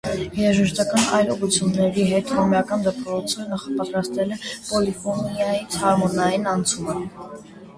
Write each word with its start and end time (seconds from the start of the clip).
Երաժշտական 0.35 1.03
այլ 1.17 1.27
ուղղությունների 1.33 2.05
հետ, 2.13 2.31
հռոմեական 2.37 2.87
դպրոցը 2.87 3.45
նախապատրաստել 3.51 4.33
է 4.37 4.39
պոլիֆոնիայից 4.71 5.81
հարմոնիային 5.85 6.49
անցումը։ 6.57 6.99